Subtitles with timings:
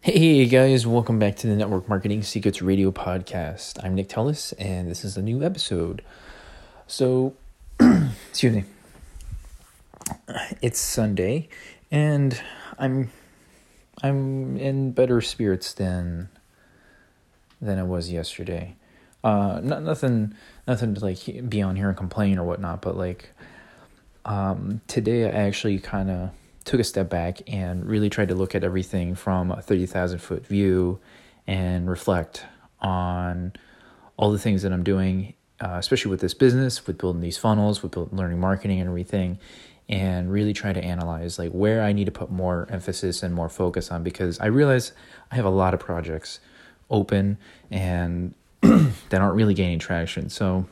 [0.00, 3.84] Hey guys, welcome back to the Network Marketing Secrets Radio Podcast.
[3.84, 6.02] I'm Nick Tellis, and this is a new episode.
[6.86, 7.34] So,
[8.30, 8.64] excuse me.
[10.62, 11.48] It's Sunday,
[11.90, 12.40] and
[12.78, 13.10] I'm
[14.00, 16.28] I'm in better spirits than
[17.60, 18.76] than I was yesterday.
[19.24, 20.32] Uh, not nothing
[20.68, 23.30] nothing to like be on here and complain or whatnot, but like
[24.24, 26.30] um, today I actually kind of
[26.68, 30.46] took a step back and really tried to look at everything from a 30,000 foot
[30.46, 31.00] view
[31.46, 32.44] and reflect
[32.80, 33.54] on
[34.18, 37.82] all the things that I'm doing, uh, especially with this business, with building these funnels,
[37.82, 39.38] with learning marketing and everything,
[39.88, 43.48] and really try to analyze like where I need to put more emphasis and more
[43.48, 44.92] focus on because I realize
[45.32, 46.38] I have a lot of projects
[46.90, 47.38] open
[47.70, 50.28] and that aren't really gaining traction.
[50.28, 50.66] So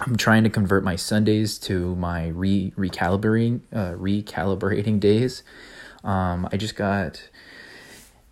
[0.00, 5.42] I'm trying to convert my Sundays to my re recalibrating uh, recalibrating days.
[6.04, 7.28] Um, I just got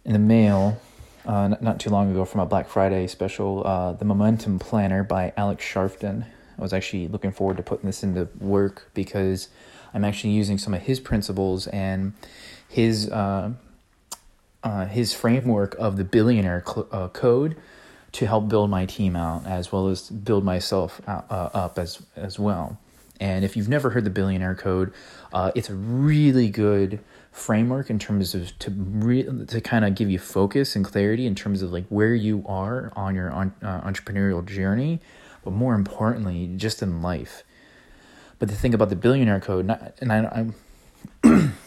[0.05, 0.81] in the mail
[1.25, 5.03] uh, not, not, too long ago from a Black Friday special, uh, the Momentum Planner
[5.03, 6.25] by Alex Charfen.
[6.57, 9.49] I was actually looking forward to putting this into work because
[9.93, 12.13] I'm actually using some of his principles and
[12.69, 13.55] his uh,
[14.63, 17.57] uh, his framework of the billionaire cl- uh, code
[18.17, 22.01] to help build my team out as well as build myself out, uh, up as
[22.17, 22.79] as well.
[23.21, 24.93] And if you've never heard the Billionaire Code,
[25.35, 27.01] uh, it's a really good
[27.31, 31.35] framework in terms of to re- to kind of give you focus and clarity in
[31.35, 34.99] terms of like where you are on your on, uh, entrepreneurial journey,
[35.45, 37.43] but more importantly, just in life.
[38.39, 40.55] But the thing about the Billionaire Code, and I,
[41.23, 41.53] I'm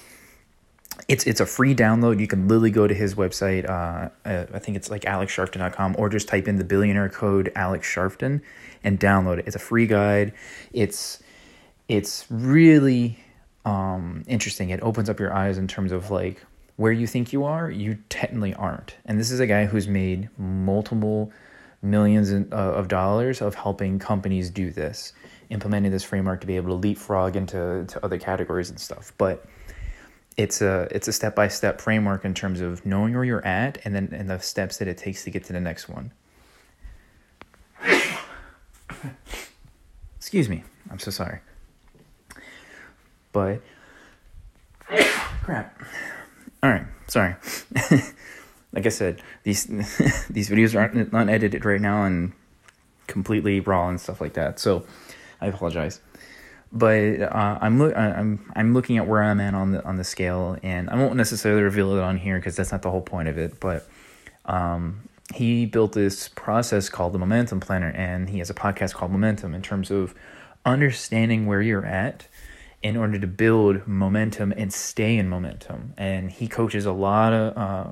[1.10, 2.20] it's it's a free download.
[2.20, 3.68] You can literally go to his website.
[3.68, 7.88] Uh, uh, I think it's like alexcharfen.com or just type in the billionaire code Alex
[7.88, 8.42] Charfen
[8.84, 9.48] and download it.
[9.48, 10.34] It's a free guide.
[10.72, 11.22] It's
[11.88, 13.18] it's really
[13.66, 14.70] um, interesting.
[14.70, 17.98] It opens up your eyes in terms of like where you think you are, you
[18.10, 18.96] technically aren't.
[19.06, 21.34] And this is a guy who's made multiple
[21.82, 25.14] millions uh, of dollars of helping companies do this,
[25.50, 29.12] implementing this framework to be able to leapfrog into to other categories and stuff.
[29.17, 29.45] But
[30.38, 33.78] it's a it's a step by step framework in terms of knowing where you're at
[33.84, 36.12] and then and the steps that it takes to get to the next one.
[40.18, 40.64] Excuse me.
[40.89, 41.39] I'm so sorry.
[43.32, 43.62] But
[45.44, 45.82] crap.
[46.62, 47.36] All right, sorry.
[48.73, 49.66] like I said, these
[50.30, 52.34] these videos aren't unedited right now and
[53.08, 54.60] completely raw and stuff like that.
[54.60, 54.86] So
[55.42, 56.02] I apologize
[56.72, 60.04] but uh, I'm look I'm I'm looking at where I'm at on the on the
[60.04, 63.28] scale, and I won't necessarily reveal it on here because that's not the whole point
[63.28, 63.60] of it.
[63.60, 63.88] But
[64.46, 69.12] um, he built this process called the Momentum Planner, and he has a podcast called
[69.12, 70.14] Momentum in terms of
[70.66, 72.28] understanding where you're at
[72.82, 75.94] in order to build momentum and stay in momentum.
[75.98, 77.92] And he coaches a lot of uh,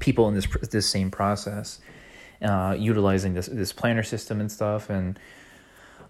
[0.00, 1.80] people in this this same process,
[2.42, 5.18] uh, utilizing this this planner system and stuff, and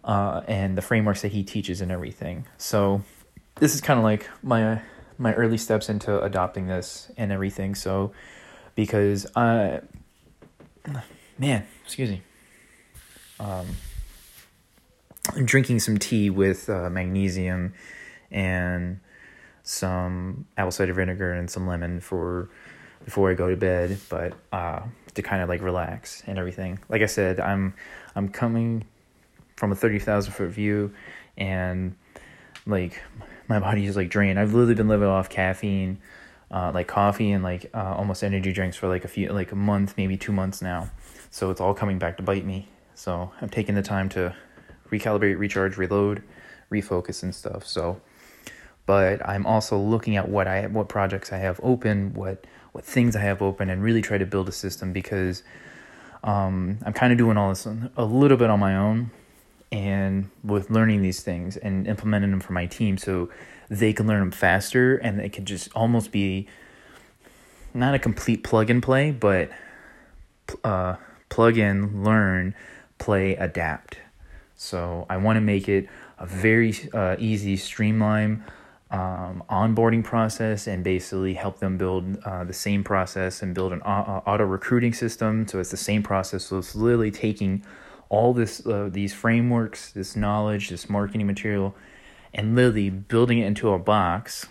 [0.08, 2.46] uh, and the frameworks that he teaches and everything.
[2.56, 3.02] So
[3.56, 4.80] this is kind of like my
[5.18, 7.74] my early steps into adopting this and everything.
[7.74, 8.12] So
[8.74, 9.80] because I,
[11.38, 12.22] man, excuse me,
[13.38, 13.66] um,
[15.34, 17.74] I'm drinking some tea with uh, magnesium
[18.30, 19.00] and
[19.62, 22.48] some apple cider vinegar and some lemon for
[23.04, 24.80] before I go to bed, but uh,
[25.14, 26.78] to kind of like relax and everything.
[26.88, 27.74] Like I said, I'm
[28.14, 28.86] I'm coming
[29.58, 30.94] from a 30,000 foot view
[31.36, 31.96] and
[32.64, 33.02] like
[33.48, 34.38] my body is like drained.
[34.38, 35.98] I've literally been living off caffeine,
[36.50, 39.56] uh, like coffee and like uh, almost energy drinks for like a few, like a
[39.56, 40.90] month, maybe two months now.
[41.30, 42.68] So it's all coming back to bite me.
[42.94, 44.34] So I'm taking the time to
[44.90, 46.22] recalibrate, recharge, reload,
[46.70, 47.66] refocus and stuff.
[47.66, 48.00] So,
[48.86, 53.16] but I'm also looking at what I what projects I have open, what what things
[53.16, 55.42] I have open, and really try to build a system because
[56.22, 59.10] um, I'm kind of doing all this a little bit on my own
[59.70, 63.28] and with learning these things and implementing them for my team so
[63.68, 66.48] they can learn them faster and it can just almost be
[67.74, 69.50] not a complete plug and play but
[70.64, 70.96] uh,
[71.28, 72.54] plug in learn
[72.98, 73.98] play adapt.
[74.56, 75.88] So i want to make it
[76.18, 78.44] a very uh, easy streamline
[78.90, 83.82] um, onboarding process and basically help them build uh, the same process and build an
[83.82, 85.46] auto recruiting system.
[85.46, 86.46] So it's the same process.
[86.46, 87.62] So it's literally taking
[88.08, 91.74] all this uh, these frameworks, this knowledge, this marketing material,
[92.32, 94.46] and literally building it into a box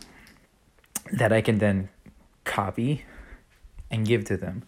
[1.12, 1.90] that I can then
[2.44, 3.06] copy
[3.90, 4.64] and give to them.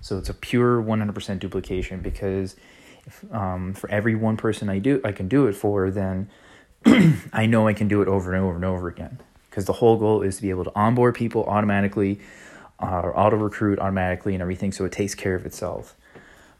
[0.00, 2.56] So it's a pure 100% duplication because
[3.06, 6.28] if, um, for every one person I do I can do it for, then
[7.32, 9.20] I know I can do it over and over and over again.
[9.48, 12.18] Because the whole goal is to be able to onboard people automatically
[12.80, 15.96] uh, auto recruit automatically and everything, so it takes care of itself.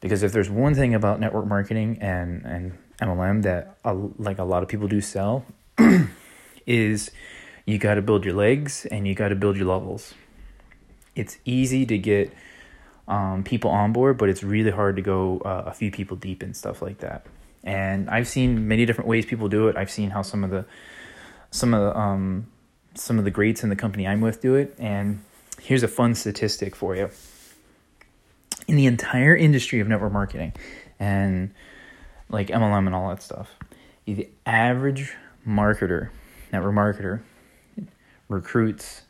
[0.05, 4.45] Because if there's one thing about network marketing and and MLM that uh, like a
[4.45, 5.47] lot of people do sell,
[6.67, 7.11] is
[7.65, 10.13] you got to build your legs and you got to build your levels.
[11.17, 12.31] It's easy to get
[13.09, 16.43] um, people on board, but it's really hard to go uh, a few people deep
[16.43, 17.25] and stuff like that.
[17.63, 19.77] And I've seen many different ways people do it.
[19.79, 20.67] I've seen how some of the
[21.51, 22.49] some of the um,
[22.93, 24.75] some of the greats in the company I'm with do it.
[24.79, 25.25] And
[25.63, 27.09] here's a fun statistic for you.
[28.67, 30.53] In the entire industry of network marketing
[30.99, 31.53] and
[32.31, 33.51] like MLM and all that stuff,
[34.07, 35.15] the average
[35.47, 36.11] marketer,
[36.53, 37.21] network marketer,
[38.29, 39.03] recruits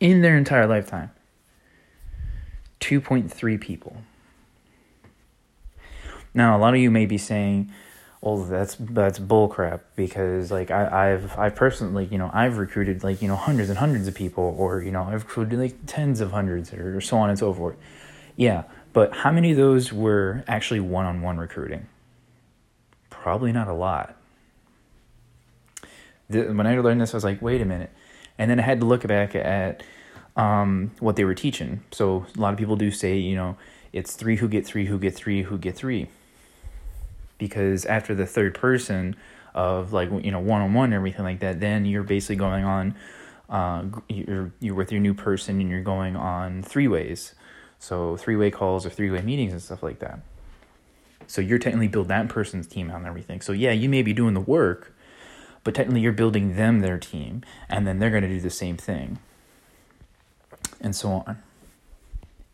[0.00, 1.10] in their entire lifetime
[2.80, 3.96] 2.3 people.
[6.34, 7.70] Now, a lot of you may be saying,
[8.20, 13.22] "Well, that's that's bullcrap," because like I, I've I personally, you know, I've recruited like
[13.22, 16.32] you know hundreds and hundreds of people, or you know, I've recruited like tens of
[16.32, 17.76] hundreds, or so on and so forth.
[18.36, 21.86] Yeah, but how many of those were actually one-on-one recruiting?
[23.10, 24.16] Probably not a lot.
[26.28, 27.90] The, when I learned this, I was like, "Wait a minute,"
[28.38, 29.82] and then I had to look back at
[30.36, 31.82] um, what they were teaching.
[31.92, 33.56] So a lot of people do say, you know,
[33.92, 36.08] it's three who get three, who get three, who get three
[37.38, 39.16] because after the third person
[39.54, 42.64] of like you know one on one and everything like that, then you're basically going
[42.64, 42.94] on.
[43.48, 47.34] Uh, you're you're with your new person and you're going on three ways,
[47.84, 50.20] so three way calls or three way meetings and stuff like that.
[51.26, 53.40] So you're technically build that person's team out and everything.
[53.40, 54.94] So yeah, you may be doing the work,
[55.64, 58.76] but technically you're building them their team, and then they're going to do the same
[58.76, 59.18] thing,
[60.80, 61.42] and so on.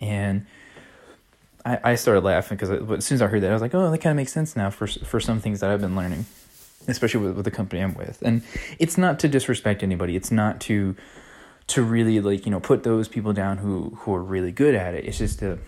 [0.00, 0.46] And
[1.64, 3.90] I, I started laughing because as soon as I heard that, I was like, oh,
[3.90, 6.26] that kind of makes sense now for for some things that I've been learning,
[6.88, 8.20] especially with, with the company I'm with.
[8.22, 8.42] And
[8.78, 10.16] it's not to disrespect anybody.
[10.16, 10.96] It's not to
[11.70, 14.94] to really like you know put those people down who who are really good at
[14.94, 15.04] it.
[15.04, 15.58] It's just to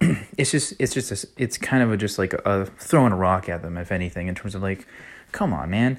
[0.36, 3.16] it's just it's just a, it's kind of a, just like a, a throwing a
[3.16, 4.86] rock at them if anything in terms of like,
[5.32, 5.98] come on, man.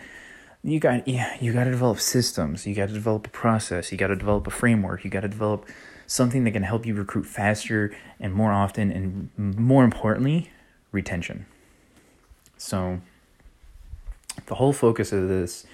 [0.63, 2.67] You got yeah, you got to develop systems.
[2.67, 3.91] You got to develop a process.
[3.91, 5.03] You got to develop a framework.
[5.03, 5.67] You got to develop
[6.05, 10.51] something that can help you recruit faster and more often, and more importantly,
[10.91, 11.45] retention.
[12.57, 12.99] So,
[14.47, 15.65] the whole focus of this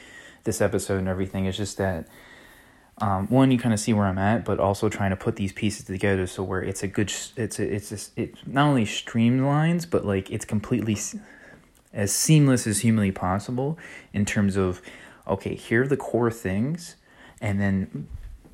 [0.44, 2.08] this episode and everything is just that
[3.00, 5.52] um, one you kind of see where I'm at, but also trying to put these
[5.52, 9.90] pieces together so where it's a good it's a, it's just, it not only streamlines
[9.90, 10.98] but like it's completely
[11.94, 13.78] as seamless as humanly possible
[14.14, 14.82] in terms of
[15.28, 16.96] okay here are the core things
[17.42, 18.08] and then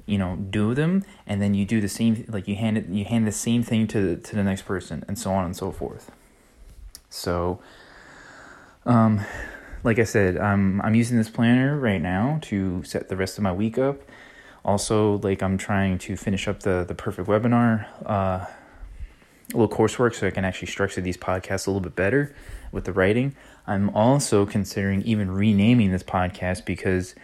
[0.07, 3.05] you know do them and then you do the same like you hand it you
[3.05, 6.11] hand the same thing to to the next person and so on and so forth.
[7.09, 7.59] So
[8.87, 9.23] um
[9.83, 13.43] like i said i'm i'm using this planner right now to set the rest of
[13.43, 14.01] my week up
[14.63, 18.45] also like i'm trying to finish up the the perfect webinar uh
[19.53, 22.33] a little coursework so i can actually structure these podcasts a little bit better
[22.71, 23.35] with the writing
[23.67, 27.15] i'm also considering even renaming this podcast because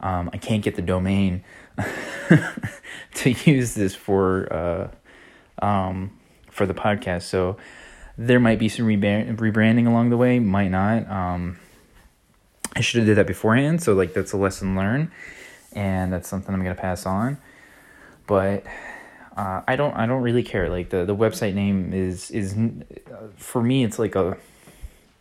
[0.00, 1.44] um, i can't get the domain
[3.14, 6.18] to use this for uh, um,
[6.50, 7.22] for the podcast.
[7.22, 7.56] So
[8.16, 11.10] there might be some rebranding along the way, might not.
[11.10, 11.58] Um,
[12.76, 15.10] I should have did that beforehand, so like that's a lesson learned,
[15.74, 17.38] and that's something I'm gonna pass on.
[18.26, 18.64] But
[19.36, 20.68] uh, I don't I don't really care.
[20.68, 22.56] Like the the website name is is
[23.36, 24.36] for me it's like a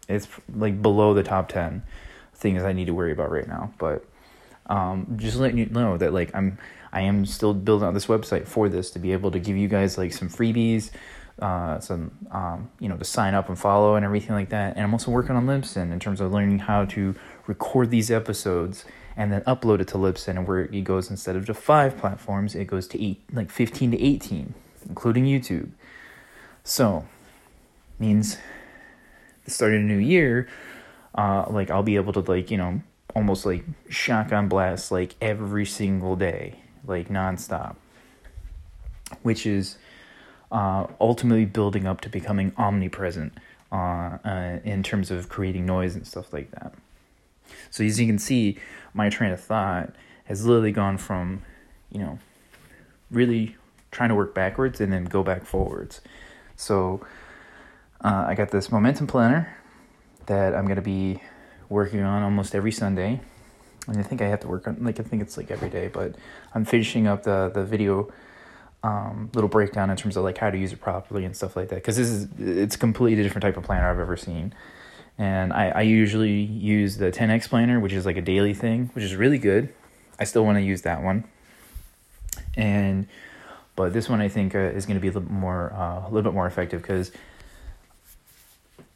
[0.07, 1.83] it's like below the top ten
[2.35, 3.73] things I need to worry about right now.
[3.77, 4.05] But
[4.67, 6.57] um, just letting you know that like I'm
[6.91, 9.67] I am still building out this website for this to be able to give you
[9.67, 10.91] guys like some freebies,
[11.39, 14.75] uh, some um, you know to sign up and follow and everything like that.
[14.75, 17.15] And I'm also working on Libsyn in terms of learning how to
[17.47, 21.53] record these episodes and then upload it to Libsyn where it goes instead of to
[21.53, 24.53] five platforms, it goes to eight like 15 to 18,
[24.87, 25.71] including YouTube.
[26.63, 27.05] So
[27.99, 28.37] means
[29.47, 30.47] starting a new year,
[31.15, 32.81] uh, like I'll be able to like you know
[33.15, 36.55] almost like shotgun blast like every single day,
[36.85, 37.75] like nonstop,
[39.21, 39.77] which is
[40.51, 43.33] uh, ultimately building up to becoming omnipresent
[43.71, 46.73] uh, uh, in terms of creating noise and stuff like that.
[47.69, 48.57] So as you can see,
[48.93, 49.93] my train of thought
[50.25, 51.41] has literally gone from,
[51.91, 52.19] you know,
[53.11, 53.55] really
[53.91, 56.01] trying to work backwards and then go back forwards.
[56.55, 57.05] So
[58.03, 59.55] uh, I got this momentum planner
[60.25, 61.21] that I'm to be
[61.69, 63.21] working on almost every Sunday.
[63.87, 65.89] And I think I have to work on like I think it's like every day,
[65.89, 66.15] but
[66.53, 68.11] I'm finishing up the the video
[68.83, 71.69] um, little breakdown in terms of like how to use it properly and stuff like
[71.69, 71.75] that.
[71.75, 74.53] Because this is it's completely different type of planner I've ever seen.
[75.17, 79.03] And I, I usually use the 10x planner, which is like a daily thing, which
[79.03, 79.73] is really good.
[80.19, 81.25] I still want to use that one.
[82.55, 83.07] And
[83.75, 86.09] But this one I think uh, is going to be a little more uh, a
[86.09, 87.11] little bit more effective because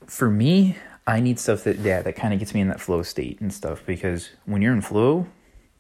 [0.05, 3.01] for me, I need stuff that yeah that kind of gets me in that flow
[3.03, 5.27] state and stuff because when you're in flow,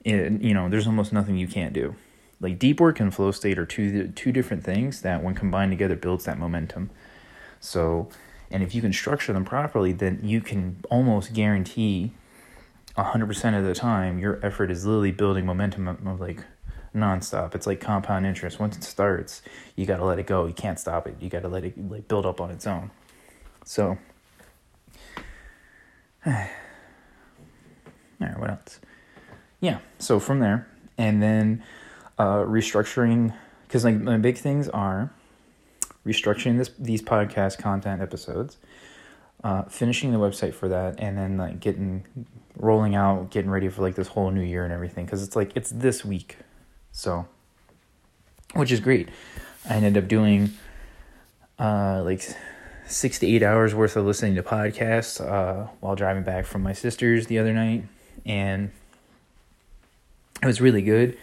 [0.03, 1.95] it, you know, there's almost nothing you can't do.
[2.39, 5.95] Like deep work and flow state are two two different things that when combined together
[5.95, 6.89] builds that momentum.
[7.59, 8.09] So,
[8.51, 12.13] and if you can structure them properly, then you can almost guarantee
[12.97, 16.43] 100% of the time your effort is literally building momentum of like
[16.95, 17.53] nonstop.
[17.55, 18.59] It's like compound interest.
[18.59, 19.41] Once it starts,
[19.75, 20.45] you got to let it go.
[20.45, 21.15] You can't stop it.
[21.19, 22.91] You got to let it like build up on its own.
[23.65, 23.97] So,
[26.25, 26.33] all
[28.19, 28.79] right, what else?
[29.59, 31.63] Yeah, so from there, and then
[32.17, 33.33] uh, restructuring
[33.67, 35.11] because like my big things are
[36.07, 38.57] restructuring this these podcast content episodes,
[39.43, 42.05] uh, finishing the website for that, and then like getting
[42.55, 45.05] rolling out, getting ready for like this whole new year and everything.
[45.05, 46.37] Because it's like it's this week,
[46.91, 47.27] so
[48.53, 49.09] which is great.
[49.69, 50.51] I ended up doing
[51.59, 52.23] uh, like
[52.87, 56.73] six to eight hours worth of listening to podcasts uh, while driving back from my
[56.73, 57.83] sister's the other night,
[58.25, 58.71] and
[60.41, 61.17] it was really good.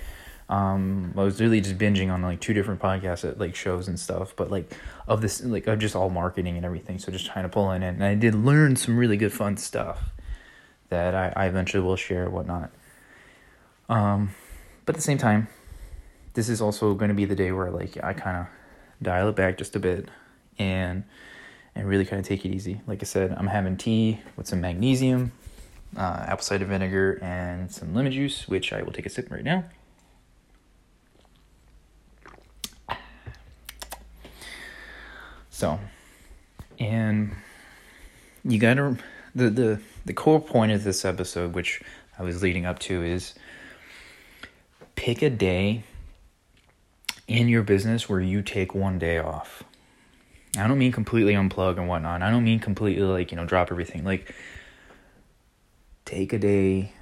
[0.49, 3.99] Um, I was really just binging on like two different podcasts at like shows and
[3.99, 4.77] stuff, but like
[5.09, 6.99] of this like of just all marketing and everything.
[6.99, 9.57] So just trying to pull in it, and I did learn some really good fun
[9.57, 10.11] stuff
[10.91, 12.71] that I, I eventually will share whatnot.
[13.89, 14.35] Um,
[14.85, 15.49] but at the same time,
[16.35, 18.47] this is also going to be the day where like I kind of
[19.03, 20.09] dial it back just a bit
[20.59, 21.05] and
[21.75, 22.81] and really kind of take it easy.
[22.87, 25.33] Like I said, I'm having tea with some magnesium,
[25.97, 29.43] uh, apple cider vinegar, and some lemon juice, which I will take a sip right
[29.43, 29.65] now.
[35.55, 35.79] So,
[36.81, 37.31] and
[38.43, 38.99] you gotta
[39.37, 41.81] the the the core point of this episode, which
[42.19, 43.35] I was leading up to, is
[44.97, 45.85] pick a day
[47.29, 49.63] in your business where you take one day off.
[50.59, 52.21] I don't mean completely unplug and whatnot.
[52.21, 54.03] I don't mean completely like, you know, drop everything.
[54.03, 54.35] Like,
[56.05, 56.95] take a day,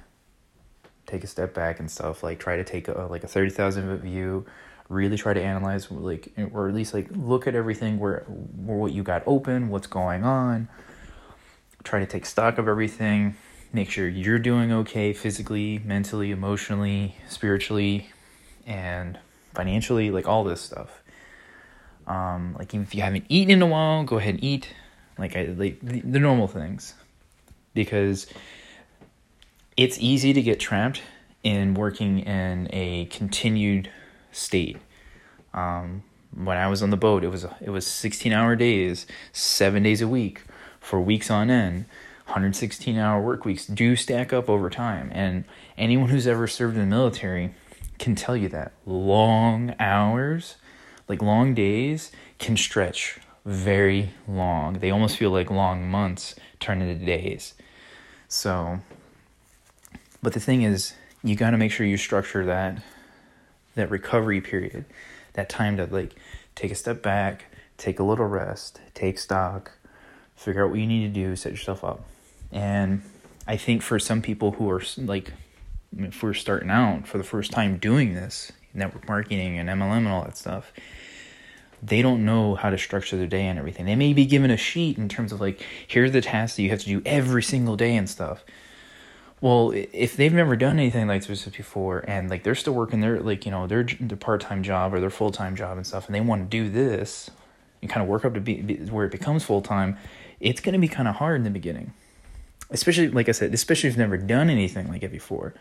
[1.07, 2.21] take a step back and stuff.
[2.21, 4.45] Like, try to take a, like a 30,000 foot view.
[4.93, 8.91] Really try to analyze, like, or at least like look at everything where, where what
[8.93, 10.67] you got open, what's going on.
[11.83, 13.35] Try to take stock of everything.
[13.73, 18.09] Make sure you're doing okay physically, mentally, emotionally, spiritually,
[18.67, 19.19] and
[19.53, 21.03] financially, like all this stuff
[22.07, 24.69] um, like if you haven't eaten in a while, go ahead and eat.
[25.17, 26.95] Like I like the, the normal things,
[27.73, 28.27] because
[29.77, 31.01] it's easy to get trapped
[31.43, 33.89] in working in a continued
[34.33, 34.77] state.
[35.53, 36.03] Um,
[36.35, 40.01] when I was on the boat, it was it was sixteen hour days, seven days
[40.01, 40.41] a week,
[40.79, 41.85] for weeks on end.
[42.25, 45.43] 116 hour work weeks do stack up over time, and
[45.77, 47.53] anyone who's ever served in the military
[47.99, 50.55] can tell you that long hours
[51.07, 54.73] like long days can stretch very long.
[54.73, 57.53] They almost feel like long months turn into days.
[58.27, 58.79] So,
[60.21, 62.81] but the thing is, you got to make sure you structure that
[63.75, 64.85] that recovery period,
[65.33, 66.15] that time to like
[66.55, 67.45] take a step back,
[67.77, 69.71] take a little rest, take stock,
[70.35, 72.05] figure out what you need to do, set yourself up.
[72.51, 73.01] And
[73.47, 75.33] I think for some people who are like,
[75.97, 80.07] if we're starting out for the first time doing this, network marketing and MLM and
[80.07, 80.71] all that stuff,
[81.81, 83.85] they don't know how to structure their day and everything.
[83.85, 86.69] They may be given a sheet in terms of like, here's the tasks that you
[86.69, 88.43] have to do every single day and stuff.
[89.43, 93.19] Well, if they've never done anything like this before and like they're still working their
[93.19, 96.05] like you know their their part time job or their full time job and stuff,
[96.05, 97.29] and they want to do this
[97.81, 99.97] and kind of work up to be, be where it becomes full time,
[100.39, 101.91] it's going to be kind of hard in the beginning.
[102.69, 105.53] Especially like I said, especially if you've never done anything like it before.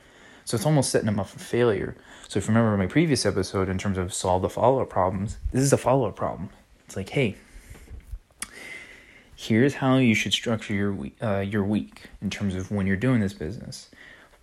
[0.45, 1.97] So it's almost setting them up for failure.
[2.29, 5.39] So if you remember my previous episode in terms of solve the follow up problems,
[5.51, 6.51] this is a follow up problem.
[6.87, 7.35] It's like, hey,
[9.43, 12.97] here's how you should structure your week, uh, your week in terms of when you're
[12.97, 13.89] doing this business,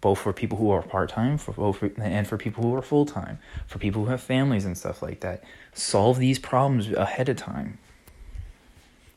[0.01, 3.05] both for people who are part time, for both and for people who are full
[3.05, 5.41] time, for people who have families and stuff like that.
[5.73, 7.77] Solve these problems ahead of time.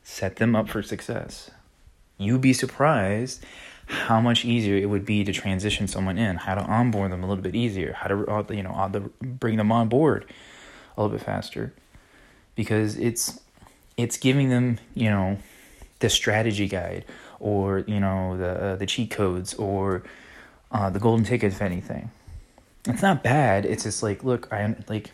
[0.05, 1.51] Set them up for success.
[2.17, 3.43] You'd be surprised
[3.87, 7.27] how much easier it would be to transition someone in, how to onboard them a
[7.27, 10.25] little bit easier, how to uh, you know bring them on board
[10.95, 11.73] a little bit faster,
[12.55, 13.41] because it's
[13.97, 15.37] it's giving them you know
[15.99, 17.05] the strategy guide
[17.39, 20.03] or you know the uh, the cheat codes or
[20.71, 22.11] uh, the golden ticket if anything.
[22.85, 23.65] It's not bad.
[23.65, 25.11] It's just like look, I like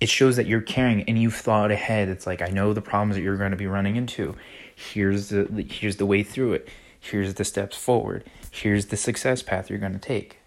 [0.00, 2.08] it shows that you're caring and you've thought ahead.
[2.08, 4.34] It's like I know the problems that you're going to be running into.
[4.74, 6.68] Here's the here's the way through it
[7.00, 8.24] Here's the steps forward.
[8.50, 10.38] Here's the success path you're going to take.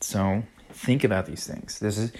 [0.00, 1.78] So think about these things.
[1.78, 2.12] This is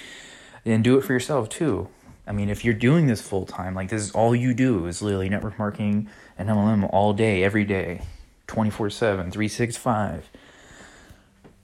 [0.64, 1.88] and do it for yourself too.
[2.26, 5.00] I mean, if you're doing this full time, like this is all you do is
[5.00, 8.02] literally network marketing and MLM all day, every day,
[8.48, 10.28] 24 7, 365.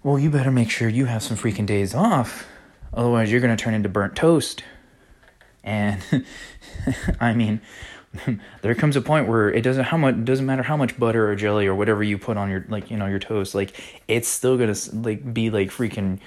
[0.02, 2.46] Well, you better make sure you have some freaking days off.
[2.94, 4.64] Otherwise, you're going to turn into burnt toast.
[5.64, 6.02] And
[7.20, 7.60] I mean,
[8.62, 11.34] there comes a point where it doesn't how much doesn't matter how much butter or
[11.34, 14.58] jelly or whatever you put on your like you know your toast like it's still
[14.58, 16.18] gonna like be like freaking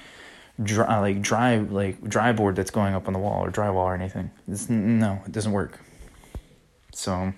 [0.64, 3.94] dry like dry like dry board that's going up on the wall or drywall or
[3.94, 5.80] anything it's, no it doesn't work
[6.94, 7.34] so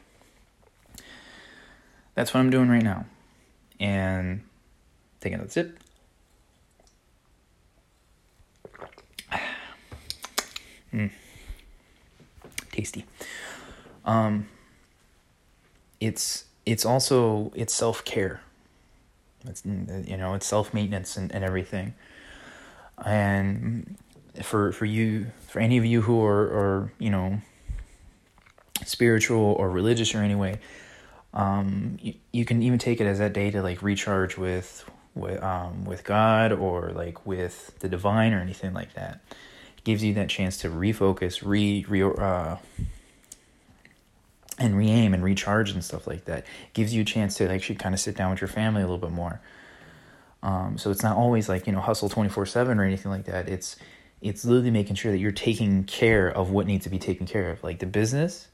[2.14, 3.06] that's what i'm doing right now
[3.80, 5.78] and I think that's it
[10.94, 11.12] mm.
[12.72, 13.06] tasty
[14.08, 14.48] um,
[16.00, 18.42] it's it's also it's self care.
[19.46, 21.94] It's you know it's self maintenance and, and everything.
[23.04, 23.98] And
[24.42, 27.42] for for you for any of you who are are you know
[28.86, 30.60] spiritual or religious or anyway,
[31.34, 35.42] um, you, you can even take it as that day to like recharge with with
[35.44, 39.22] um with God or like with the divine or anything like that.
[39.78, 42.58] It gives you that chance to refocus, re re uh
[44.60, 47.94] and re-aim and recharge and stuff like that gives you a chance to actually kind
[47.94, 49.40] of sit down with your family a little bit more
[50.48, 53.50] um, so it's not always like you know hustle 24-7 or anything like that.
[53.50, 53.76] It's
[54.22, 57.52] it's literally making sure that you're taking care of what needs to be taken care
[57.52, 58.48] of like the business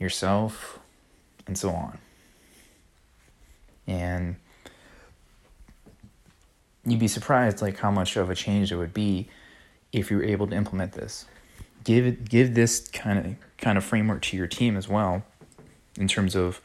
[0.00, 0.78] yourself
[1.46, 1.98] and so on.
[3.86, 4.36] And
[6.86, 9.28] you'd be surprised like how much of a change it would be
[9.92, 11.26] if you were able to implement this.
[11.84, 15.22] Give give this kind of kind of framework to your team as well
[15.98, 16.62] in terms of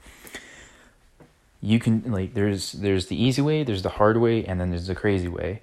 [1.61, 4.87] you can like there's there's the easy way, there's the hard way, and then there's
[4.87, 5.61] the crazy way.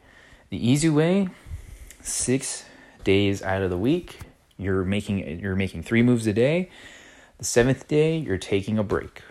[0.50, 1.28] The easy way,
[2.02, 2.64] six
[3.02, 4.20] days out of the week,
[4.58, 6.70] you're making you're making three moves a day.
[7.38, 9.22] The seventh day, you're taking a break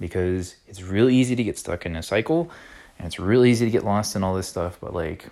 [0.00, 2.50] because it's real easy to get stuck in a cycle,
[2.98, 4.78] and it's real easy to get lost in all this stuff.
[4.80, 5.28] But like,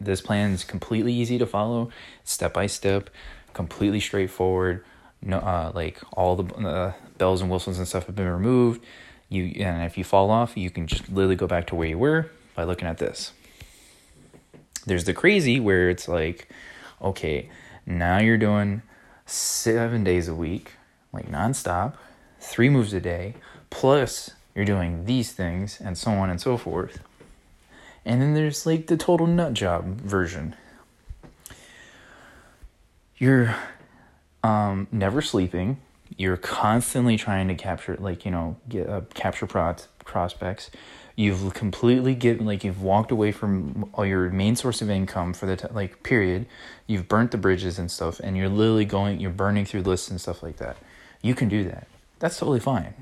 [0.00, 1.90] this plan is completely easy to follow,
[2.24, 3.10] step by step,
[3.52, 4.84] completely straightforward
[5.22, 8.84] no, uh, like all the uh, bells and whistles and stuff have been removed.
[9.28, 11.98] You and if you fall off, you can just literally go back to where you
[11.98, 13.32] were by looking at this.
[14.86, 16.48] There's the crazy where it's like,
[17.02, 17.50] okay,
[17.84, 18.82] now you're doing
[19.26, 20.72] seven days a week,
[21.12, 21.94] like nonstop,
[22.40, 23.34] three moves a day,
[23.70, 27.00] plus you're doing these things and so on and so forth.
[28.04, 30.54] And then there's like the total nut job version.
[33.18, 33.56] You're
[34.46, 35.78] um, never sleeping.
[36.16, 40.70] You're constantly trying to capture, like you know, get uh, capture pro- prospects.
[41.16, 45.46] You've completely given, like you've walked away from all your main source of income for
[45.46, 46.46] the t- like period.
[46.86, 50.20] You've burnt the bridges and stuff, and you're literally going, you're burning through lists and
[50.20, 50.76] stuff like that.
[51.22, 51.88] You can do that.
[52.20, 52.94] That's totally fine.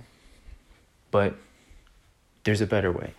[1.11, 1.35] But
[2.45, 3.13] there's a better way.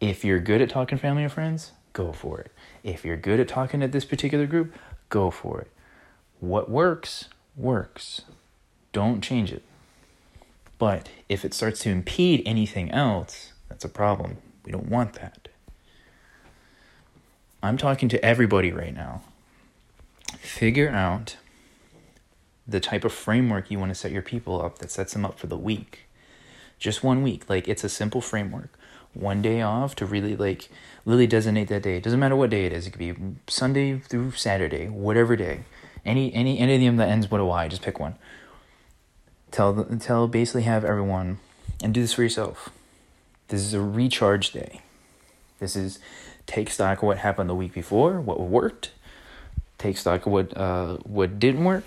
[0.00, 2.52] If you're good at talking family and friends, go for it.
[2.84, 4.74] If you're good at talking to this particular group,
[5.08, 5.70] go for it.
[6.40, 7.26] What works
[7.58, 8.22] works.
[8.92, 9.62] Don't change it.
[10.78, 14.38] But if it starts to impede anything else, that's a problem.
[14.64, 15.48] We don't want that.
[17.62, 19.22] I'm talking to everybody right now.
[20.38, 21.36] Figure out
[22.66, 25.38] the type of framework you want to set your people up that sets them up
[25.38, 26.06] for the week.
[26.78, 27.48] Just one week.
[27.48, 28.78] Like it's a simple framework.
[29.14, 30.68] One day off to really like
[31.04, 31.96] really designate that day.
[31.96, 32.86] It doesn't matter what day it is.
[32.86, 33.14] It could be
[33.48, 35.64] Sunday through Saturday, whatever day.
[36.04, 38.16] Any any any of them that ends with a Y, just pick one.
[39.50, 41.38] Tell tell basically have everyone
[41.82, 42.70] and do this for yourself.
[43.48, 44.82] This is a recharge day.
[45.58, 45.98] This is
[46.46, 48.90] take stock of what happened the week before, what worked,
[49.78, 51.84] take stock of what uh, what didn't work,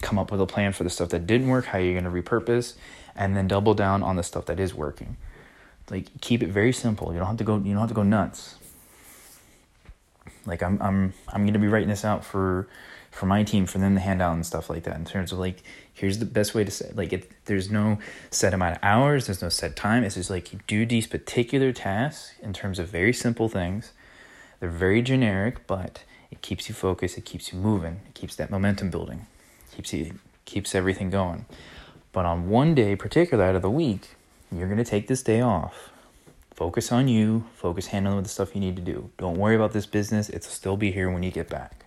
[0.00, 2.22] come up with a plan for the stuff that didn't work, how you're going to
[2.22, 2.74] repurpose,
[3.14, 5.16] and then double down on the stuff that is working.
[5.90, 7.12] Like keep it very simple.
[7.12, 7.56] You don't have to go.
[7.56, 8.56] You don't have to go nuts.
[10.44, 12.68] Like I'm I'm I'm going to be writing this out for
[13.16, 15.38] for my team for them to hand out and stuff like that in terms of
[15.38, 15.62] like
[15.94, 17.98] here's the best way to say like it there's no
[18.30, 20.04] set amount of hours there's no set time.
[20.04, 23.92] It's just like you do these particular tasks in terms of very simple things.
[24.60, 28.50] They're very generic but it keeps you focused it keeps you moving it keeps that
[28.50, 29.26] momentum building
[29.74, 31.46] keeps you keeps everything going.
[32.12, 34.10] But on one day particular out of the week
[34.52, 35.90] you're going to take this day off.
[36.54, 39.08] Focus on you focus handling the stuff you need to do.
[39.16, 41.85] Don't worry about this business it'll still be here when you get back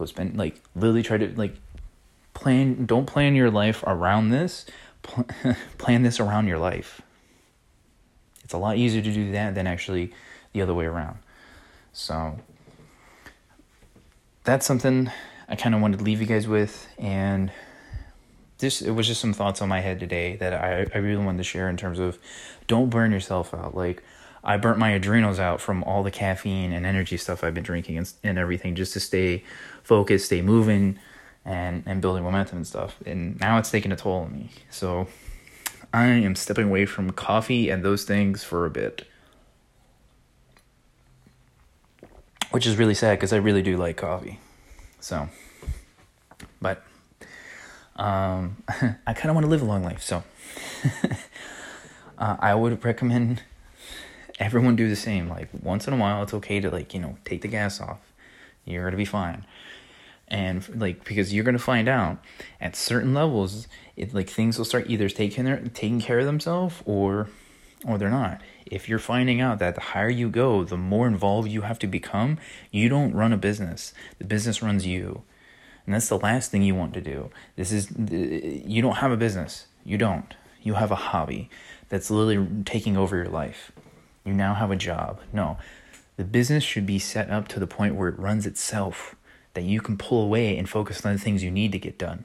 [0.00, 1.54] go spend like literally try to like
[2.34, 4.66] plan don't plan your life around this.
[5.78, 7.00] Plan this around your life.
[8.44, 10.12] It's a lot easier to do that than actually
[10.52, 11.18] the other way around.
[11.92, 12.38] So
[14.44, 15.10] that's something
[15.48, 17.50] I kind of wanted to leave you guys with, and
[18.58, 21.38] this it was just some thoughts on my head today that I I really wanted
[21.38, 22.18] to share in terms of
[22.66, 23.74] don't burn yourself out.
[23.74, 24.02] Like
[24.44, 27.98] I burnt my adrenals out from all the caffeine and energy stuff I've been drinking
[27.98, 29.44] and and everything just to stay
[29.90, 30.96] focused, stay moving,
[31.44, 32.96] and and building momentum and stuff.
[33.04, 34.50] And now it's taking a toll on me.
[34.70, 35.08] So
[35.92, 39.04] I am stepping away from coffee and those things for a bit.
[42.52, 44.38] Which is really sad because I really do like coffee.
[45.00, 45.28] So,
[46.62, 46.84] but
[47.96, 50.02] um, I kind of want to live a long life.
[50.02, 50.22] So,
[52.18, 53.42] uh, I would recommend
[54.38, 55.28] everyone do the same.
[55.28, 57.98] Like once in a while, it's okay to like you know take the gas off.
[58.64, 59.46] You're gonna be fine
[60.30, 62.18] and like because you're gonna find out
[62.60, 63.66] at certain levels,
[63.96, 67.28] it like things will start either taking their taking care of themselves or
[67.84, 68.40] or they're not.
[68.66, 71.86] If you're finding out that the higher you go, the more involved you have to
[71.86, 72.38] become,
[72.70, 73.92] you don't run a business.
[74.18, 75.22] The business runs you.
[75.86, 77.30] And that's the last thing you want to do.
[77.56, 79.66] This is you don't have a business.
[79.84, 80.34] You don't.
[80.62, 81.48] You have a hobby
[81.88, 83.72] that's literally taking over your life.
[84.24, 85.20] You now have a job.
[85.32, 85.58] No.
[86.16, 89.16] The business should be set up to the point where it runs itself
[89.54, 92.24] that you can pull away and focus on the things you need to get done.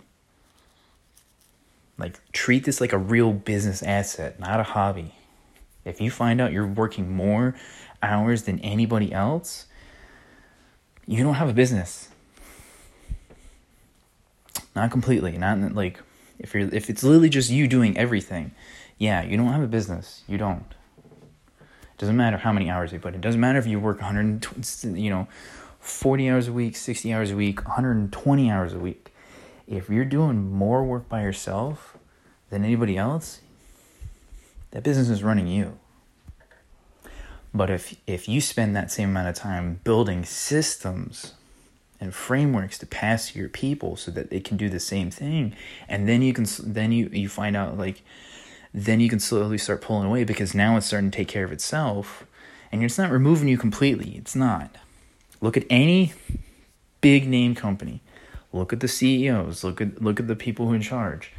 [1.98, 5.16] Like, treat this like a real business asset, not a hobby.
[5.86, 7.56] If you find out you're working more
[8.02, 9.66] hours than anybody else,
[11.08, 12.10] you don't have a business.
[14.76, 16.02] Not completely, not like
[16.38, 18.52] if you're if it's literally just you doing everything,
[18.98, 20.24] yeah, you don't have a business.
[20.28, 20.66] You don't.
[21.52, 23.20] It doesn't matter how many hours you put in.
[23.20, 25.28] It doesn't matter if you work 120, you know,
[25.86, 29.14] 40 hours a week, 60 hours a week, 120 hours a week.
[29.68, 31.96] If you're doing more work by yourself
[32.50, 33.42] than anybody else,
[34.72, 35.78] that business is running you.
[37.54, 41.34] But if if you spend that same amount of time building systems
[42.02, 45.56] and frameworks to pass your people so that they can do the same thing,
[45.88, 48.02] and then you can then you you find out like
[48.74, 51.52] then you can slowly start pulling away because now it's starting to take care of
[51.52, 52.26] itself,
[52.72, 54.16] and it's not removing you completely.
[54.18, 54.76] It's not
[55.42, 56.14] Look at any
[57.02, 58.02] big name company.
[58.52, 59.64] Look at the CEOs.
[59.64, 61.32] Look at look at the people who are in charge.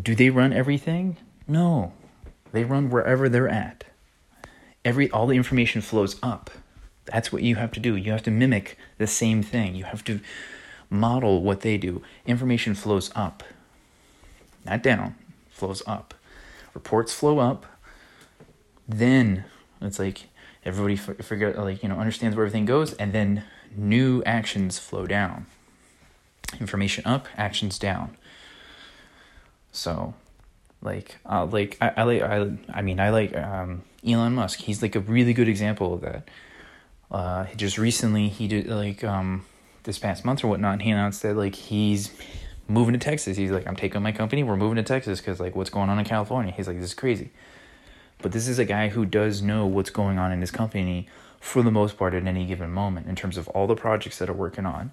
[0.00, 1.16] Do they run everything?
[1.48, 1.92] No.
[2.52, 3.84] They run wherever they're at.
[4.84, 6.50] Every all the information flows up.
[7.06, 7.96] That's what you have to do.
[7.96, 9.74] You have to mimic the same thing.
[9.74, 10.20] You have to
[10.90, 12.02] model what they do.
[12.26, 13.42] Information flows up.
[14.64, 15.14] Not down.
[15.50, 16.14] Flows up.
[16.74, 17.66] Reports flow up.
[18.88, 19.44] Then
[19.80, 20.26] it's like
[20.66, 25.06] everybody f- figure like you know understands where everything goes and then new actions flow
[25.06, 25.46] down.
[26.60, 28.16] Information up actions down.
[29.72, 30.14] So
[30.82, 34.60] like uh, like I, I like I, I mean I like um, Elon Musk.
[34.60, 36.28] He's like a really good example of that.
[37.10, 39.44] Uh, just recently he did like um
[39.84, 42.10] this past month or whatnot he announced that like he's
[42.68, 43.36] moving to Texas.
[43.36, 44.42] He's like I'm taking my company.
[44.42, 46.52] We're moving to Texas because like what's going on in California?
[46.52, 47.30] He's like this is crazy
[48.18, 51.06] but this is a guy who does know what's going on in his company
[51.40, 54.28] for the most part at any given moment in terms of all the projects that
[54.28, 54.90] are working on.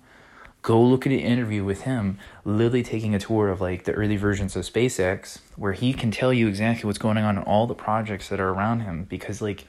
[0.62, 4.16] Go look at an interview with him, literally taking a tour of like the early
[4.16, 7.74] versions of SpaceX, where he can tell you exactly what's going on in all the
[7.74, 9.66] projects that are around him because like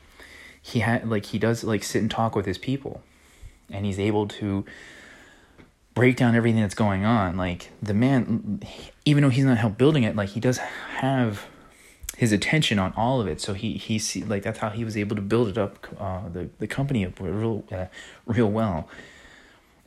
[0.62, 3.02] he had like he does like sit and talk with his people
[3.70, 4.64] and he's able to
[5.94, 8.60] break down everything that's going on like the man
[9.04, 11.46] even though he's not helped building it like he does have
[12.24, 13.38] his attention on all of it.
[13.38, 16.26] So he he see like that's how he was able to build it up uh,
[16.30, 17.86] the the company up real uh,
[18.24, 18.88] real well.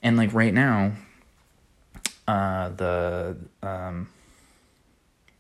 [0.04, 0.92] And like right now,
[2.28, 4.10] uh, the um,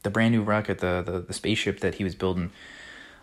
[0.01, 2.49] the brand new rocket, the, the the spaceship that he was building,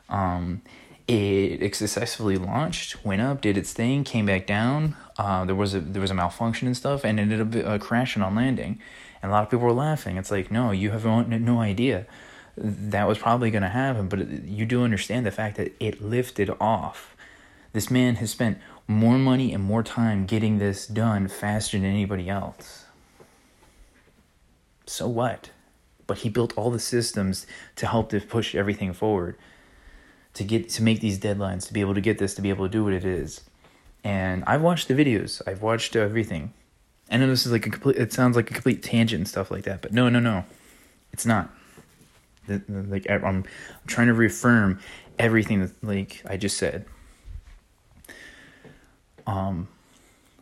[0.08, 0.62] um,
[1.08, 4.94] it, it successfully launched, went up, did its thing, came back down.
[5.18, 8.22] Uh, there was a there was a malfunction and stuff, and ended up uh, crashing
[8.22, 8.78] on landing.
[9.20, 10.16] And a lot of people were laughing.
[10.16, 12.06] It's like, no, you have no, no idea
[12.56, 16.50] that was probably going to happen, but you do understand the fact that it lifted
[16.60, 17.16] off.
[17.72, 22.28] This man has spent more money and more time getting this done faster than anybody
[22.28, 22.84] else.
[24.86, 25.50] So what?
[26.06, 29.36] But he built all the systems to help to push everything forward,
[30.34, 32.66] to get to make these deadlines, to be able to get this, to be able
[32.66, 33.40] to do what it is.
[34.04, 35.40] And I've watched the videos.
[35.46, 36.52] I've watched everything.
[37.10, 37.96] I know this is like a complete.
[37.96, 40.44] It sounds like a complete tangent and stuff like that, but no, no, no,
[41.12, 41.50] it's not
[42.68, 43.44] like I'm,
[43.86, 44.80] trying to reaffirm
[45.18, 46.86] everything that like I just said.
[49.26, 49.68] Um,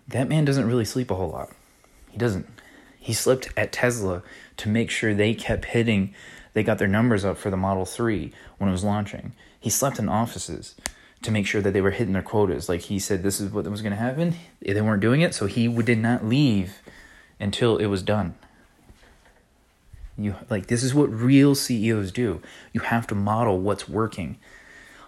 [0.08, 1.50] that man doesn't really sleep a whole lot.
[2.10, 2.46] He doesn't.
[2.98, 4.22] He slept at Tesla
[4.58, 6.14] to make sure they kept hitting.
[6.52, 9.32] They got their numbers up for the Model Three when it was launching.
[9.58, 10.74] He slept in offices
[11.22, 12.68] to make sure that they were hitting their quotas.
[12.68, 14.34] Like he said, this is what was going to happen.
[14.60, 16.80] They weren't doing it, so he did not leave
[17.38, 18.34] until it was done.
[20.16, 22.42] You like this is what real CEOs do.
[22.72, 24.38] You have to model what's working.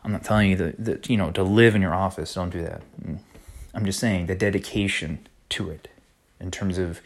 [0.02, 2.34] I'm not telling you that, that you know to live in your office.
[2.34, 2.82] Don't do that.
[3.74, 5.88] I'm just saying the dedication to it
[6.40, 7.00] in terms of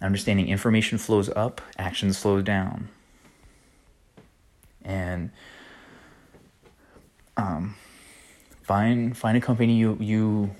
[0.00, 2.88] understanding information flows up, actions flow down.
[4.84, 5.30] And
[7.36, 7.76] um,
[8.62, 10.50] find find a company you you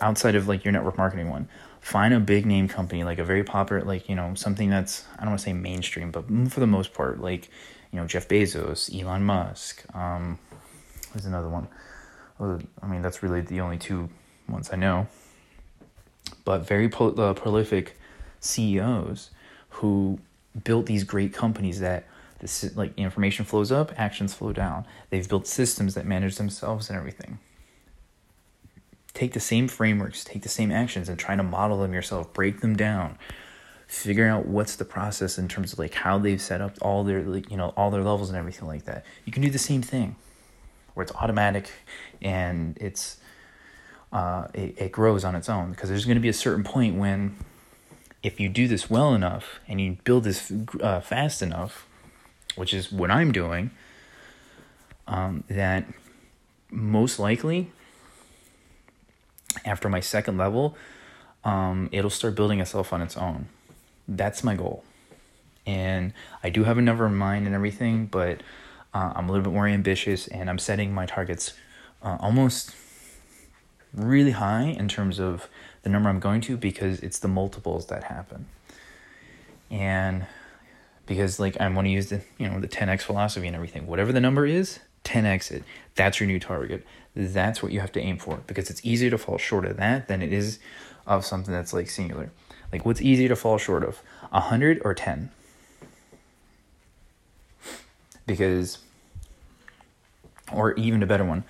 [0.00, 1.48] outside of like your network marketing one
[1.80, 5.20] find a big name company like a very popular like you know something that's i
[5.22, 7.48] don't want to say mainstream but for the most part like
[7.90, 10.38] you know jeff bezos elon musk um
[11.12, 11.66] there's another one
[12.82, 14.08] i mean that's really the only two
[14.48, 15.06] ones i know
[16.44, 17.98] but very pro- uh, prolific
[18.40, 19.30] ceos
[19.70, 20.18] who
[20.64, 22.04] built these great companies that
[22.40, 24.86] this like information flows up, actions flow down.
[25.10, 27.38] They've built systems that manage themselves and everything.
[29.12, 32.32] Take the same frameworks, take the same actions, and try to model them yourself.
[32.32, 33.18] Break them down.
[33.86, 37.22] Figure out what's the process in terms of like how they've set up all their
[37.22, 39.04] like you know all their levels and everything like that.
[39.24, 40.14] You can do the same thing,
[40.94, 41.70] where it's automatic,
[42.22, 43.18] and it's
[44.12, 46.96] uh, it, it grows on its own because there's going to be a certain point
[46.96, 47.36] when
[48.22, 51.86] if you do this well enough and you build this uh, fast enough
[52.56, 53.70] which is what I'm doing,
[55.06, 55.86] um, that
[56.70, 57.70] most likely
[59.64, 60.76] after my second level,
[61.44, 63.48] um, it'll start building itself on its own.
[64.06, 64.84] That's my goal.
[65.66, 68.42] And I do have a number in mind and everything, but
[68.92, 71.54] uh, I'm a little bit more ambitious and I'm setting my targets
[72.02, 72.74] uh, almost
[73.94, 75.48] really high in terms of
[75.82, 78.46] the number I'm going to because it's the multiples that happen.
[79.70, 80.26] And
[81.06, 83.86] because like I want to use the you know the 10x philosophy and everything.
[83.86, 85.64] Whatever the number is, 10x it.
[85.94, 86.86] That's your new target.
[87.14, 90.08] That's what you have to aim for because it's easier to fall short of that
[90.08, 90.58] than it is
[91.06, 92.30] of something that's like singular.
[92.72, 94.00] Like what's easier to fall short of?
[94.30, 95.30] 100 or 10?
[98.26, 98.78] Because
[100.52, 101.44] or even a better one,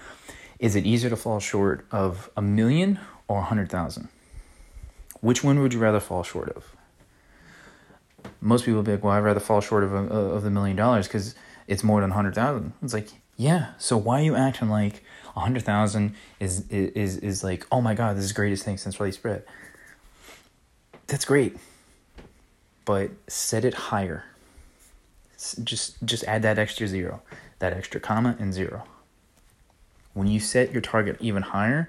[0.58, 4.08] is it easier to fall short of a million or a 100,000?
[5.20, 6.74] Which one would you rather fall short of?
[8.40, 11.06] most people be like, well, I'd rather fall short of a, of the million dollars
[11.06, 11.34] because
[11.66, 12.72] it's more than a hundred thousand.
[12.82, 13.08] It's like,
[13.40, 13.68] yeah.
[13.78, 15.02] So why are you acting like
[15.34, 18.76] a hundred thousand is is is like, oh my god, this is the greatest thing
[18.76, 19.44] since sliced bread.
[21.06, 21.56] That's great,
[22.84, 24.24] but set it higher.
[25.64, 27.22] Just just add that extra zero,
[27.60, 28.84] that extra comma and zero.
[30.12, 31.88] When you set your target even higher,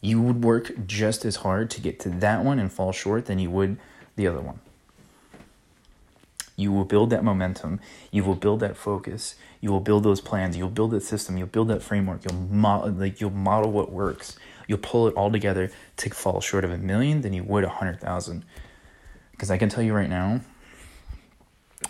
[0.00, 3.40] you would work just as hard to get to that one and fall short than
[3.40, 3.78] you would
[4.14, 4.60] the other one.
[6.60, 7.80] You will build that momentum.
[8.10, 9.34] You will build that focus.
[9.62, 10.58] You will build those plans.
[10.58, 11.38] You'll build that system.
[11.38, 12.22] You'll build that framework.
[12.22, 14.36] You'll model, like you'll model what works.
[14.68, 17.70] You'll pull it all together to fall short of a million than you would a
[17.70, 18.44] hundred thousand.
[19.30, 20.42] Because I can tell you right now,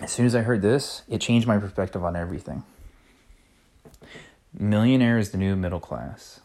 [0.01, 2.63] as soon as I heard this, it changed my perspective on everything.
[4.57, 6.39] Millionaire is the new middle class.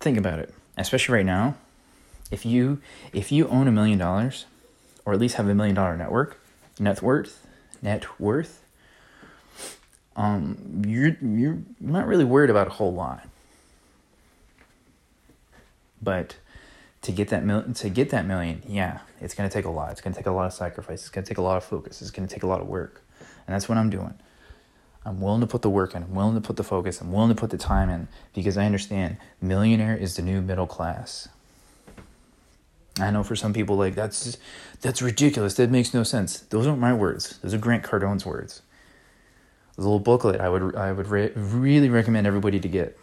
[0.00, 1.54] Think about it, especially right now.
[2.32, 2.80] If you
[3.12, 4.46] if you own a million dollars,
[5.04, 6.40] or at least have a million dollar network,
[6.78, 7.46] net worth,
[7.82, 8.64] net worth,
[10.16, 13.28] um, you're you're not really worried about a whole lot.
[16.00, 16.36] But
[17.02, 19.92] to get that mil- to get that million, yeah, it's gonna take a lot.
[19.92, 21.00] It's gonna take a lot of sacrifice.
[21.00, 22.00] It's gonna take a lot of focus.
[22.00, 23.02] It's gonna take a lot of work,
[23.46, 24.14] and that's what I'm doing.
[25.06, 26.02] I'm willing to put the work in.
[26.02, 27.00] I'm willing to put the focus.
[27.00, 30.66] I'm willing to put the time in because I understand millionaire is the new middle
[30.66, 31.28] class.
[33.00, 34.38] I know for some people like that's
[34.80, 35.54] that's ridiculous.
[35.54, 36.40] That makes no sense.
[36.40, 37.38] Those aren't my words.
[37.38, 38.62] Those are Grant Cardone's words.
[39.76, 42.96] A little booklet I would I would re- really recommend everybody to get.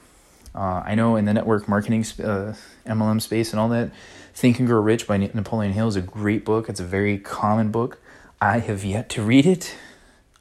[0.54, 2.54] Uh, I know in the network marketing uh,
[2.86, 3.92] MLM space and all that,
[4.34, 6.68] Think and Grow Rich by Napoleon Hill is a great book.
[6.70, 8.00] It's a very common book.
[8.42, 9.76] I have yet to read it.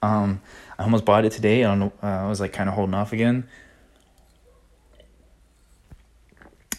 [0.02, 0.40] Um,
[0.78, 1.64] I almost bought it today.
[1.64, 3.46] I, uh, I was like kind of holding off again.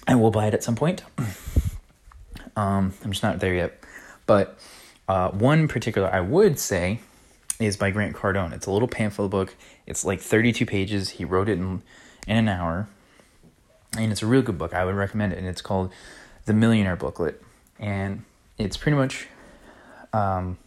[0.07, 1.03] I will buy it at some point.
[2.61, 3.83] Um, I'm just not there yet.
[4.27, 4.59] But
[5.07, 6.99] uh, one particular I would say
[7.59, 8.53] is by Grant Cardone.
[8.53, 9.55] It's a little pamphlet book.
[9.87, 11.09] It's like 32 pages.
[11.11, 11.81] He wrote it in,
[12.27, 12.87] in an hour.
[13.97, 14.73] And it's a real good book.
[14.73, 15.39] I would recommend it.
[15.39, 15.91] And it's called
[16.45, 17.41] The Millionaire Booklet.
[17.79, 18.23] And
[18.59, 19.27] it's pretty much
[20.13, 20.57] um,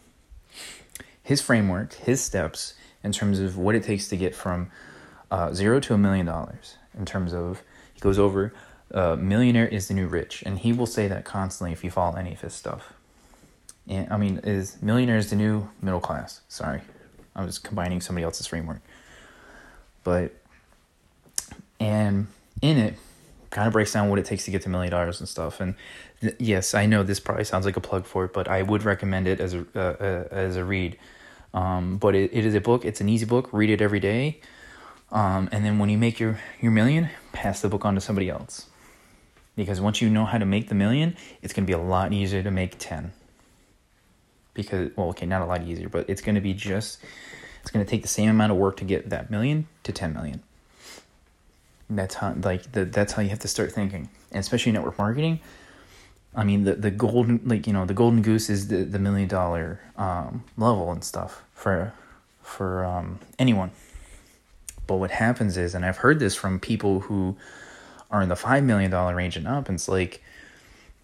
[1.23, 4.69] his framework, his steps in terms of what it takes to get from
[5.31, 6.75] uh, zero to a million dollars.
[6.97, 7.61] In terms of,
[7.93, 8.53] he goes over
[8.93, 12.15] uh, millionaire is the new rich, and he will say that constantly if you follow
[12.15, 12.93] any of his stuff.
[13.87, 16.41] And I mean, is millionaire is the new middle class?
[16.49, 16.81] Sorry,
[17.35, 18.81] I was combining somebody else's framework.
[20.03, 20.33] But
[21.79, 22.27] and
[22.61, 22.95] in it
[23.49, 25.59] kind of breaks down what it takes to get to million dollars and stuff.
[25.59, 25.75] And
[26.21, 28.83] th- yes, I know this probably sounds like a plug for it, but I would
[28.83, 30.97] recommend it as a uh, uh, as a read.
[31.53, 32.83] Um, but it, it is a book.
[32.83, 33.49] It's an easy book.
[33.51, 34.41] Read it every day.
[35.11, 38.29] Um, and then when you make your, your million, pass the book on to somebody
[38.29, 38.67] else.
[39.55, 42.11] Because once you know how to make the million, it's going to be a lot
[42.11, 43.11] easier to make 10.
[44.53, 46.99] Because, well, okay, not a lot easier, but it's going to be just,
[47.61, 50.13] it's going to take the same amount of work to get that million to 10
[50.13, 50.43] million.
[51.89, 54.09] That's how, like, the, that's how you have to start thinking.
[54.31, 55.39] And especially network marketing.
[56.35, 59.29] I mean, the, the golden, like, you know, the golden goose is the, the million
[59.29, 61.93] dollar um, level and stuff for,
[62.41, 63.71] for um, anyone.
[64.87, 67.37] But what happens is, and I've heard this from people who
[68.15, 70.23] are in the five million dollar range and up, and it's like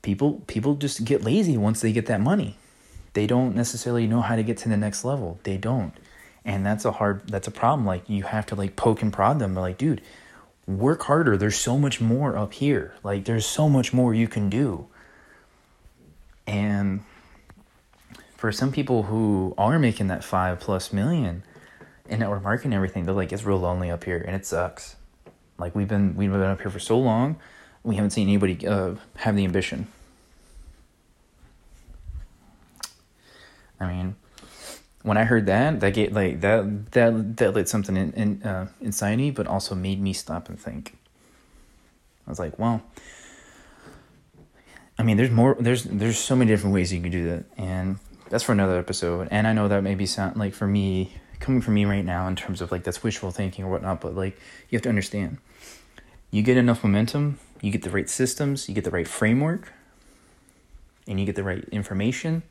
[0.02, 2.58] people people just get lazy once they get that money.
[3.14, 5.40] They don't necessarily know how to get to the next level.
[5.44, 5.94] They don't.
[6.46, 7.86] And that's a hard that's a problem.
[7.86, 9.54] Like you have to like poke and prod them.
[9.54, 10.02] They're like, dude,
[10.66, 11.38] work harder.
[11.38, 12.94] There's so much more up here.
[13.04, 14.88] Like there's so much more you can do.
[16.48, 17.04] And
[18.38, 21.44] for some people who are making that five plus million,
[22.08, 24.96] in network marketing and everything, they're like, it's real lonely up here and it sucks.
[25.62, 27.38] Like we've been we've been up here for so long,
[27.84, 29.88] we haven't seen anybody uh, have the ambition.
[33.80, 34.16] I mean,
[35.04, 38.68] when I heard that, that get like that that that lit something in, in uh,
[38.82, 40.98] inside me, but also made me stop and think.
[42.28, 42.82] I was like, well,
[44.98, 45.56] I mean, there's more.
[45.60, 47.98] There's there's so many different ways you can do that, and
[48.30, 49.28] that's for another episode.
[49.32, 52.36] And I know that maybe sound like for me, coming from me right now in
[52.36, 55.38] terms of like that's wishful thinking or whatnot, but like you have to understand.
[56.32, 59.74] You get enough momentum, you get the right systems, you get the right framework,
[61.08, 62.44] and you get the right information.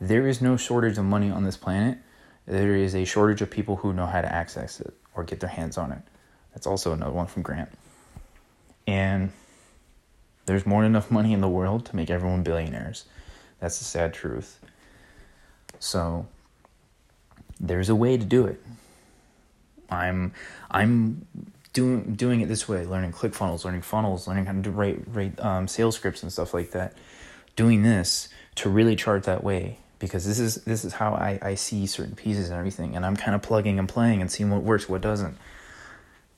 [0.00, 1.98] There is no shortage of money on this planet.
[2.46, 5.48] There is a shortage of people who know how to access it or get their
[5.48, 6.02] hands on it.
[6.52, 7.70] That's also another one from Grant.
[8.86, 9.30] And
[10.46, 13.04] there's more than enough money in the world to make everyone billionaires.
[13.60, 14.58] That's the sad truth.
[15.78, 16.26] So
[17.60, 18.60] there's a way to do it.
[19.90, 20.32] I'm
[20.70, 21.26] I'm
[21.78, 25.68] doing doing it this way, learning ClickFunnels, learning funnels, learning how to write write um,
[25.68, 26.94] sales scripts and stuff like that.
[27.54, 31.54] Doing this to really chart that way because this is this is how I, I
[31.54, 34.64] see certain pieces and everything, and I'm kind of plugging and playing and seeing what
[34.64, 35.38] works, what doesn't,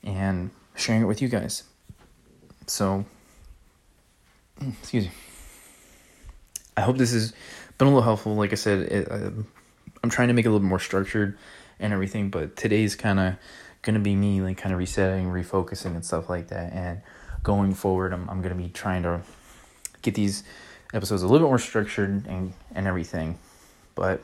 [0.03, 1.63] and sharing it with you guys.
[2.67, 3.03] So,
[4.61, 5.11] excuse me.
[6.77, 7.33] I hope this has
[7.79, 8.35] been a little helpful.
[8.35, 9.31] Like I said, it, uh,
[10.03, 11.35] I'm trying to make it a little more structured
[11.79, 13.35] and everything, but today's kind of
[13.95, 16.73] to be me like kind of resetting, refocusing and stuff like that.
[16.73, 17.01] And
[17.43, 19.21] going forward, I'm I'm to be trying to
[20.01, 20.43] get these
[20.93, 23.37] episodes a little bit more structured and and everything.
[23.95, 24.21] But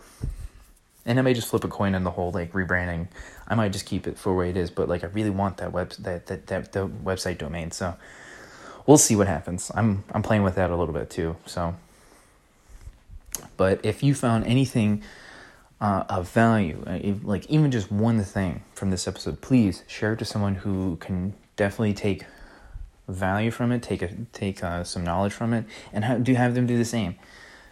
[1.06, 3.08] and I may just flip a coin on the whole like rebranding.
[3.48, 5.72] I might just keep it for where it is, but like I really want that
[5.72, 7.72] web that that that the website domain.
[7.72, 7.96] So
[8.86, 9.72] we'll see what happens.
[9.74, 11.36] I'm I'm playing with that a little bit too.
[11.46, 11.76] So
[13.56, 15.04] but if you found anything
[15.80, 20.14] uh, of value, uh, if, like even just one thing from this episode, please share
[20.14, 22.26] it to someone who can definitely take
[23.08, 26.56] value from it, take a, take uh, some knowledge from it, and have, do have
[26.56, 27.16] them do the same.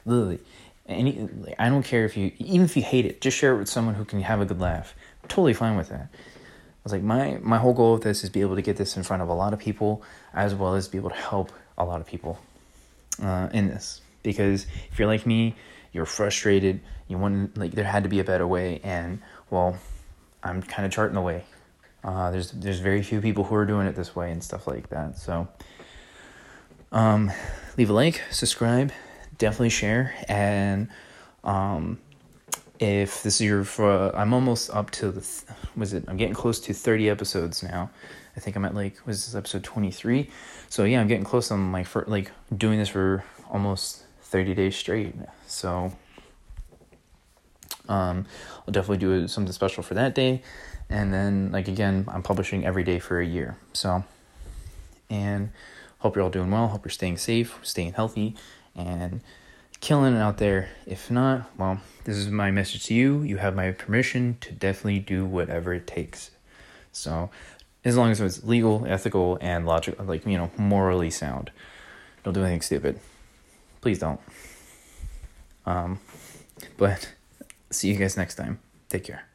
[0.06, 0.40] Literally,
[0.88, 3.70] any I don't care if you even if you hate it, just share it with
[3.70, 4.94] someone who can have a good laugh.
[5.24, 6.10] I'm totally fine with that.
[6.12, 8.96] I was like, my my whole goal with this is be able to get this
[8.96, 11.84] in front of a lot of people, as well as be able to help a
[11.84, 12.40] lot of people
[13.22, 14.02] uh, in this.
[14.22, 15.56] Because if you're like me,
[15.96, 19.78] you're frustrated, you want like there had to be a better way, and well,
[20.44, 21.46] I'm kind of charting the way.
[22.04, 24.90] Uh, there's there's very few people who are doing it this way and stuff like
[24.90, 25.18] that.
[25.18, 25.48] So,
[26.92, 27.32] um,
[27.78, 28.92] leave a like, subscribe,
[29.38, 30.90] definitely share, and
[31.46, 31.98] um,
[32.78, 35.26] if this is your for I'm almost up to the
[35.78, 37.90] was it I'm getting close to 30 episodes now.
[38.36, 40.30] I think I'm at like was this episode 23.
[40.68, 44.76] So yeah, I'm getting close on my for like doing this for almost 30 days
[44.76, 45.16] straight.
[45.48, 45.94] So
[47.88, 48.26] um,
[48.68, 50.42] I'll definitely do something special for that day.
[50.90, 53.58] And then, like, again, I'm publishing every day for a year.
[53.74, 54.04] So,
[55.10, 55.50] and
[56.00, 56.68] hope you're all doing well.
[56.68, 58.36] Hope you're staying safe, staying healthy,
[58.76, 59.22] and
[59.80, 60.70] killing it out there.
[60.86, 63.22] If not, well, this is my message to you.
[63.24, 66.32] You have my permission to definitely do whatever it takes.
[66.92, 67.32] So,
[67.84, 71.52] as long as it's legal, ethical, and logical, like, you know, morally sound.
[72.24, 73.00] Don't do anything stupid
[73.86, 74.20] please don't.
[75.68, 76.00] Um,
[76.76, 77.14] but
[77.70, 78.58] see you guys next time.
[78.90, 79.28] Take care.